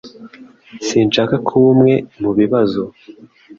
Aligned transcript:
Sinshaka 0.87 1.35
kuba 1.47 1.65
umwe 1.73 1.95
mubibazo 2.21 2.83